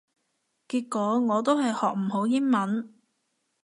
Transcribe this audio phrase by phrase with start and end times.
[0.67, 2.91] 結果我都係學唔好英文